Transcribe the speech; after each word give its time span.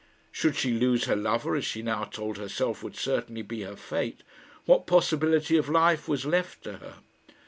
Should 0.31 0.55
she 0.55 0.71
lose 0.71 1.05
her 1.05 1.15
lover, 1.15 1.55
as 1.55 1.63
she 1.63 1.83
now 1.83 2.05
told 2.05 2.39
herself 2.39 2.81
would 2.81 2.95
certainly 2.95 3.43
be 3.43 3.61
her 3.61 3.75
fate, 3.75 4.21
what 4.65 4.87
possibility 4.87 5.57
of 5.57 5.69
life 5.69 6.07
was 6.07 6.25
left 6.25 6.63
to 6.63 6.77
her? 6.79 6.95